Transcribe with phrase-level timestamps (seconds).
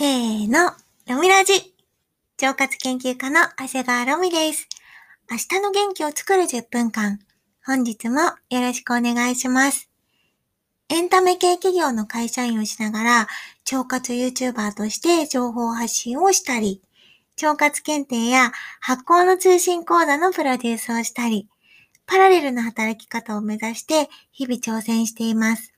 [0.00, 0.70] せーの、
[1.08, 1.54] ロミラジ。
[2.40, 4.68] 腸活研究家の長谷川ロミです。
[5.28, 7.18] 明日の元気を作る10分間。
[7.66, 9.90] 本日もよろしくお願いします。
[10.88, 13.28] エンタメ系企業の会社員をしながら、
[13.72, 16.80] 腸活 YouTuber として情報発信をしたり、
[17.42, 21.48] 腸活検定や発行の通信講座のプロデュースをしたり、
[22.06, 25.74] パラレルな働き方を目指して日々挑戦しています。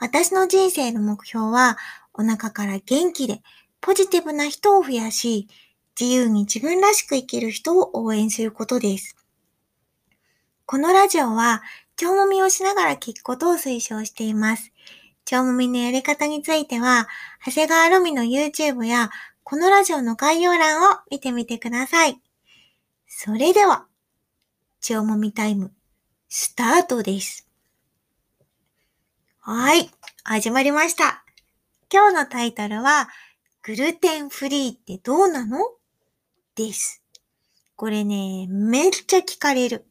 [0.00, 1.76] 私の人生の目標は、
[2.18, 3.42] お腹から元気で
[3.80, 5.48] ポジティブな人を増やし、
[5.98, 9.16] 自由に自分らしく生きる人を応援することです。
[10.66, 11.62] このラジオは、
[12.02, 14.72] 腸もみをしながら聞くことを推奨しています。
[15.30, 17.08] 腸もみのやり方については、
[17.44, 19.10] 長谷川ロミの YouTube や、
[19.44, 22.20] このラジオの概要欄を見てみてください。
[23.06, 23.86] それでは、
[24.90, 25.72] 腸もみタイム、
[26.28, 27.48] スタートです。
[29.38, 29.90] はい、
[30.24, 31.27] 始まりました。
[31.90, 33.08] 今日のタイトルは、
[33.62, 35.58] グルテンフリーってどうなの？
[36.54, 37.02] です。
[37.76, 39.86] これね、めっちゃ聞かれる。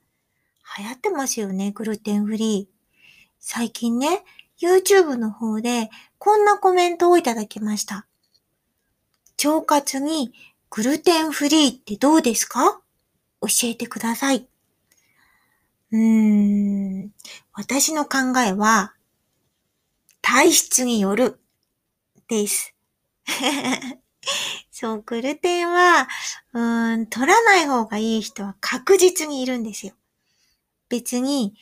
[0.77, 2.75] 流行ってますよね、グルテンフリー。
[3.39, 4.23] 最近ね、
[4.61, 8.05] YouTube の方でこんなコメントをいただきました。
[9.44, 10.33] 腸活に
[10.69, 12.79] グルテンフリーってどうですか？
[13.41, 14.47] 教えてください。
[15.91, 17.11] うーん、
[17.53, 18.94] 私の考えは、
[20.22, 21.39] 体質による
[22.28, 22.73] です。
[24.72, 26.08] そう、グルテンは、
[26.53, 29.94] うん、取らない方がいい人は確実にいるんですよ。
[30.89, 31.56] 別に、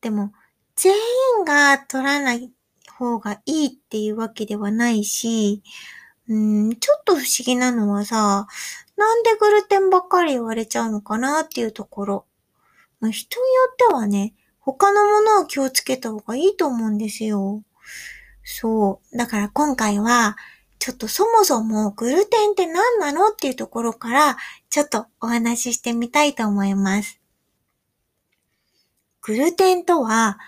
[0.00, 0.32] でも、
[0.76, 0.94] 全
[1.38, 2.52] 員が取らない
[2.90, 5.62] 方がいいっていうわけではないし、
[6.28, 8.46] うん、ちょっと不思議なのはさ、
[8.96, 12.26] なんでグルテンばっかり言われちゃうのかなっていうところ。
[13.10, 17.64] 人によってはね、他のものを気をつけた方がいいと思うんですよ。
[18.44, 19.16] そう。
[19.16, 20.36] だから今回は、
[20.78, 24.36] ちょっとそもそもグルテンって何なのっていうところから、
[24.68, 27.20] ちょっとお話ししてみたいと思います。
[29.20, 30.38] グルテンとは、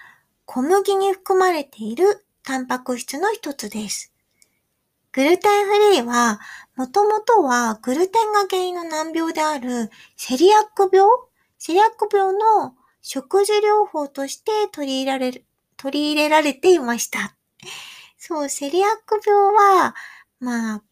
[0.44, 4.12] 小麦に含まれているタンパク質の一つです。
[5.12, 6.40] グルテンフリーは、
[6.74, 11.08] もともとはグルテンが原因の難病であるセリアック病？
[11.56, 15.44] セリアック病の食事療法として取り入れられる、
[15.76, 17.33] 取り入れられていました。
[18.18, 19.94] そう、セリアック病は、
[20.40, 20.82] まあ、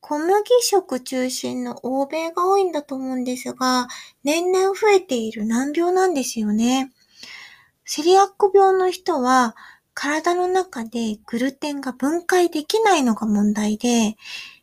[0.00, 3.88] 小麦食中心の欧米が多いんだと思うんですが、
[4.24, 6.92] 年々増えている難病なんですよね。
[7.84, 9.56] セリアック病の人は、
[9.94, 14.16] 体の中でグルテンが分解できないのが問題で、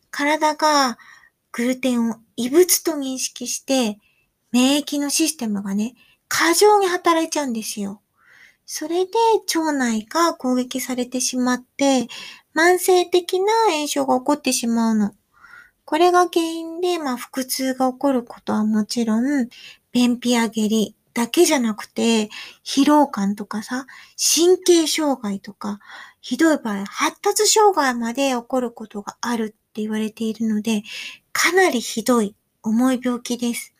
[0.10, 0.98] 体が
[1.52, 4.00] グルテンを異物と認識して、
[4.52, 5.96] 免疫のシステムがね、
[6.28, 8.02] 過剰に働いちゃうんですよ。
[8.70, 9.12] それで
[9.56, 12.08] 腸内が攻撃されてしまって、
[12.54, 15.16] 慢性的な炎症が起こってしまうの。
[15.86, 19.48] これが原因で、まあ、腹痛が起こることはもちろん、
[19.94, 22.30] 便秘や下痢だけじゃなくて、
[22.66, 25.80] 疲労感とかさ、神経障害とか、
[26.20, 30.84] ひどい場合、発達障害まで起こることがあるって言われているので、
[31.32, 33.77] かなりひどい、重い病気です。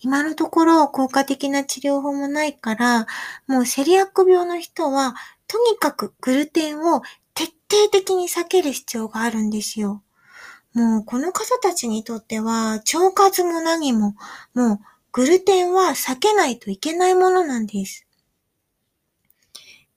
[0.00, 3.06] 今のところ効果的な治療法もないから、
[3.46, 5.14] もうセリアック病の人は、
[5.46, 7.02] とにかくグルテンを
[7.34, 10.02] 徹底的に避ける必要があるんですよ。
[10.72, 14.14] もうこの方たちにとっては、腸活も何も、
[14.54, 14.78] もう
[15.12, 18.06] グルテンは避けないといけないものなんです。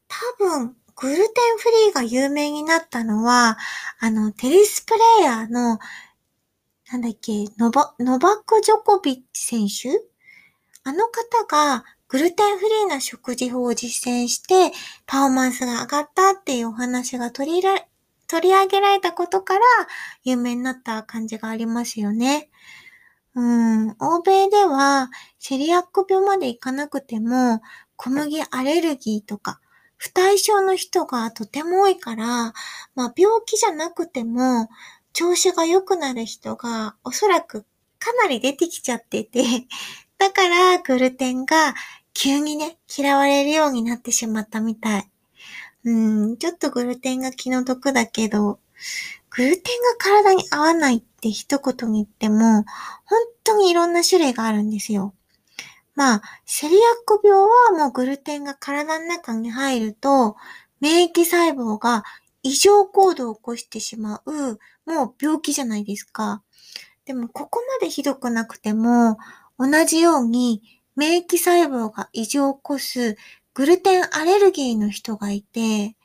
[0.07, 3.57] 多分、グルテンフリーが有名になったのは、
[3.99, 5.79] あの、テニスプレイヤーの
[6.93, 9.99] なんだっけ、ノバ、ノバク・ジョコビッチ選手？
[10.83, 14.71] あの方がグルテンフリーな食事法を実践して
[15.07, 17.87] パフォーマンスが上がったっていうお話が取り入れ、
[18.27, 19.61] 取り上げられたことから
[20.23, 22.51] 有名になった感じがありますよね。
[23.33, 27.63] うん、欧米ではセリアック病までいかなくても
[27.95, 29.59] 小麦アレルギーとか
[29.97, 32.53] 不対症の人がとても多いから、
[32.93, 34.69] まあ病気じゃなくても
[35.13, 37.65] 調子が良くなる人がおそらく
[37.99, 39.43] かなり出てきちゃってて、
[40.17, 41.73] だからグルテンが
[42.13, 45.09] 急にね、嫌われるようになってしまったみたい。
[45.85, 45.91] う
[46.33, 48.59] ん、ちょっとグルテンが気の毒だけど、
[49.29, 52.65] グルテンが体に合わないって一言に言っても、
[53.05, 55.13] 本当にいろんな種類があるんですよ。
[55.95, 60.35] まあ、セリアック病はもうグルテンが体の中に入ると、
[60.79, 62.03] 免疫細胞が
[62.43, 66.43] 異常行動を起こしてしまう、もう病気じゃないですか。
[67.05, 69.17] でも、ここまでひどくなくても、
[69.57, 70.61] 同じように
[70.95, 73.17] 免疫細胞が異常を起こす
[73.53, 75.95] グルテンアレルギーの人がいて、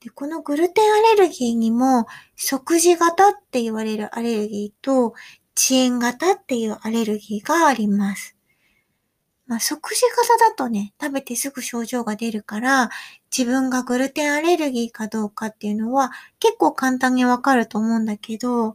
[0.00, 5.14] で、このグルテンアレルギーにも、即時型って言われるアレルギーと、
[5.56, 8.33] 遅延型っていうアレルギーがあります。
[9.46, 12.90] まあ、即時型だとね、食べてすぐ症状が出るから、
[13.36, 18.74] 自分がグルテンアレルギーかどうかっていうのは結構簡単にわかると思うんだけど、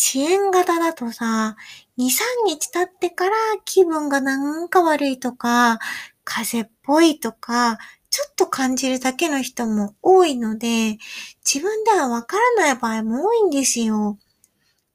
[0.00, 1.56] 遅延型だとさ、
[1.98, 2.10] 2、3
[2.46, 5.78] 日経ってから気分がなんか悪いとか、
[6.24, 7.78] 風邪っぽいとか、
[8.10, 10.98] ちょっと感じるだけの人も多いので、
[11.44, 14.18] 自分ではわからない場合も多いんですよ。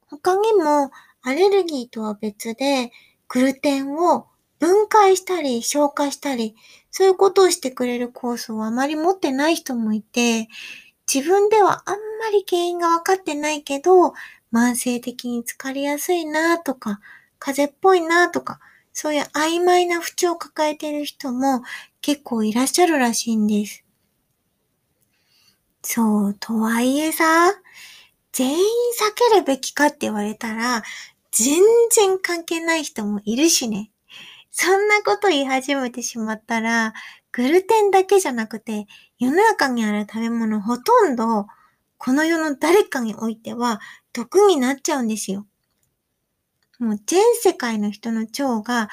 [0.08, 0.90] 他にも
[1.22, 2.90] アレルギーとは別で、
[3.28, 4.26] グルテンを
[4.58, 6.54] 分解したり消化したり、
[6.90, 10.48] そういうことをしてくれる酵素をあまり持ってない人もいて、
[11.12, 14.14] 自分ではあんまり原因がわかってないけど、
[14.52, 17.00] 慢性的に疲れやすいなとか、
[17.38, 18.60] 風邪っぽいなとか、
[18.92, 21.62] そういう曖昧な不調を抱えている人も
[22.00, 23.84] 結構いらっしゃるらしいんです。
[25.82, 27.52] そう、とはいえさ、
[28.32, 30.82] 全員避けるべきかって言われたら、
[31.32, 31.60] 全
[31.90, 33.90] 然関係ない人もいるしね。
[34.56, 36.94] そんなこと言い始めてしまったら、
[37.32, 38.86] グルテンだけじゃなくて、
[39.18, 41.48] 世の中にある食べ物ほとんど、
[41.98, 43.80] この世の誰かにおいては
[44.12, 45.48] 毒になっちゃうんですよ。
[46.78, 48.90] もう全世界の人の腸が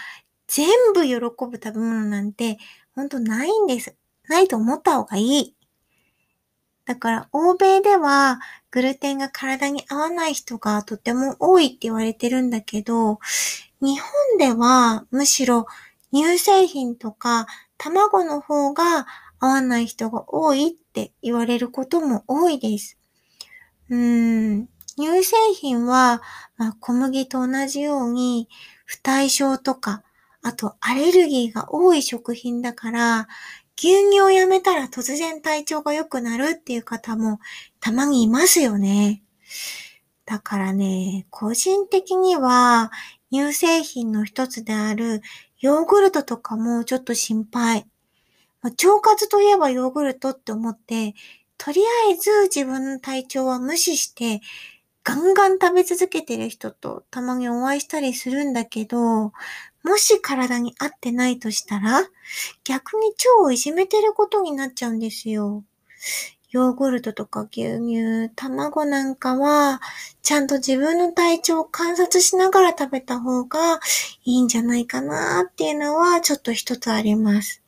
[0.48, 2.58] 全部喜ぶ食べ物なんて
[2.96, 3.96] ほんとないんです。
[4.28, 5.56] ないと思った方がいい。
[6.86, 8.40] だから欧米では
[8.72, 13.20] グルテンが体に合わない人がとても多いって言われてるんだけど、
[13.82, 15.66] 日本ではむしろ
[16.14, 17.48] 乳製品とか
[17.78, 19.08] 卵の方が
[19.40, 22.98] 合わない人が多いって言われることも多いです。
[23.90, 26.22] うーん、乳製品は、
[26.58, 28.48] まあ、小麦と同じように
[28.86, 30.04] 不対症とか、
[30.44, 33.28] あとアレルギーが多い食品だから、
[33.78, 37.40] 牛乳をやめたら突然体調が良くなるっていう方も
[37.80, 39.24] たまにいますよね。
[40.26, 42.92] だからね、個人的には
[43.32, 45.22] 乳製品の一つである
[45.60, 47.88] ヨーグルトとかもちょっと心配。
[48.62, 51.14] ま、腸活といえばヨーグルトって思って、
[51.58, 54.42] とりあえず自分の体調は無視して、
[55.04, 59.34] ガンガン食べ続けてる人とたまにお会いしたりするんだけど、
[59.84, 62.02] もし体に合ってないとしたら、
[62.66, 65.64] 逆に腸をいじめてることになっちゃうんですよ。
[66.52, 69.82] ヨーグルトとか牛乳、卵なんかは、
[70.22, 73.80] ちゃんと自分の体調を観察しながら食べた方が
[74.26, 77.64] いいんじゃないかなっていうのはちょっと一つあります。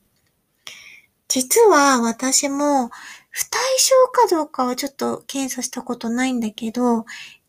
[1.28, 2.90] 実は私も
[3.30, 7.06] 不対症かどうかはちょっと検査したことないんだけど、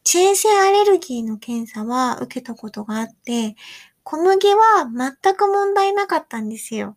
[0.07, 3.55] 遅延性アレルギーの検査は受けたことがあって、
[4.03, 4.89] 小麦は
[5.21, 6.95] 全く問題なかったんですよ。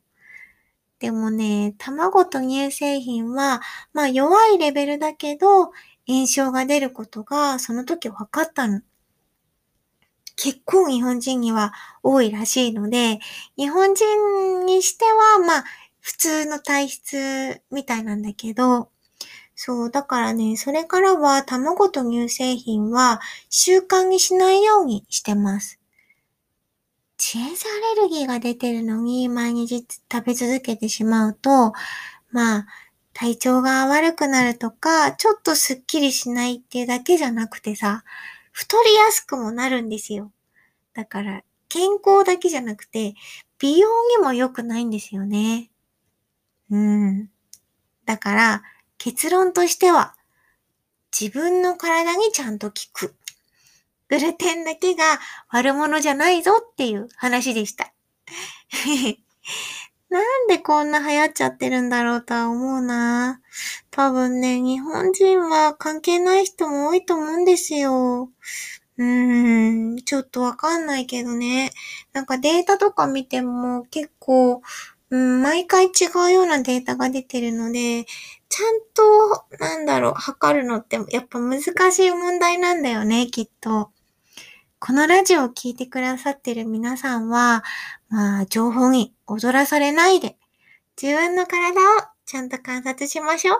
[0.98, 3.60] でもね、卵と乳製品は、
[3.92, 5.70] まあ弱いレベルだけど、
[6.06, 8.80] 炎症が出ることがその時分かったの。
[10.36, 11.72] 結構日本人には
[12.02, 13.18] 多いらしいので、
[13.56, 15.64] 日本人にしては、まあ、
[16.00, 18.90] 普通の体質みたいなんだけど、
[19.56, 25.77] そう、だからね、それからは卵と乳製品は習慣にしないようにしてます。
[27.20, 31.72] 遅延性アレルギーが出てるのに毎日食べ続けてしまうと、
[32.30, 32.66] まあ、
[33.12, 38.04] 体調が悪くなるとか、ちょっとスッキリしないっていうだけじゃなくてさ、
[38.52, 40.32] 太りやすくもなるんですよ。
[40.94, 43.14] だから、健康だけじゃなくて、
[43.58, 45.70] 美容にも良くないんですよね。
[46.70, 47.30] うん。
[48.04, 48.62] だから、
[48.98, 50.14] 結論としては、
[51.18, 53.14] 自分の体にちゃんと効く。
[54.08, 55.04] グルテンだけが
[55.48, 57.92] 悪者じゃないぞっていう話でした。
[60.10, 63.42] なんでこんな流行っちゃってるんだろうとは思うな。
[63.90, 68.30] 多分ね、日本人は関係ない人も多いと思うんですよ。
[68.96, 71.72] うーん、ちょっとわかんないけどね。
[72.14, 74.62] なんかデータとか見ても結構、
[75.10, 75.90] うん、毎回違
[76.26, 78.06] うようなデータが出てるので、
[78.48, 83.90] ちゃんと、なんだろう、測るのってやっぱ難しい問題なんだよね、きっと。
[84.80, 87.64] このラジオを聴いてくださってる皆さんは、
[88.08, 90.36] まあ、情報に踊らされないで、
[91.00, 91.84] 自分の体を
[92.24, 93.58] ちゃんと観察しましょう。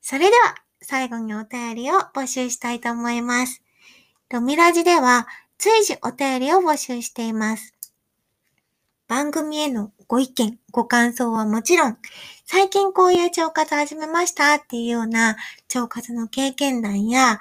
[0.00, 3.62] それでは、最後にお便りを募集したいと思います。
[4.30, 5.26] ロミラジでは、
[5.58, 7.74] 随時お便りを募集しています。
[9.08, 11.98] 番組へのご意見、ご感想はもちろん、
[12.44, 15.36] 最近こういう腸活始めましたっていうような
[15.74, 17.40] 腸活の経験談や、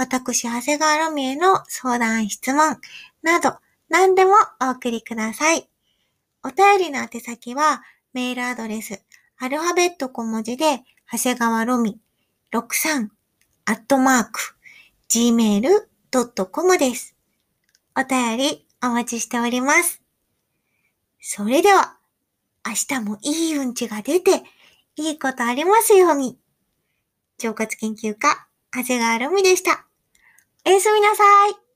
[0.00, 2.78] 私、長谷川ロミへの相談、質問
[3.22, 3.58] など、
[3.90, 5.68] 何でもお送りください。
[6.42, 7.82] お便りの宛先は、
[8.14, 9.04] メールアドレス、
[9.36, 10.80] アルファベット小文字で、
[11.12, 12.00] 長谷川ロミ
[12.50, 13.08] 63
[13.66, 14.40] アットマーク
[15.10, 17.14] gmail.com です。
[17.94, 20.02] お便りお待ちしております。
[21.20, 21.98] それでは、
[22.66, 24.44] 明日もいいうんちが出て、
[24.96, 26.38] いいことありますように。
[27.44, 29.89] 腸活研究家、長谷川ロミでした。
[30.66, 31.69] おやすみなさい。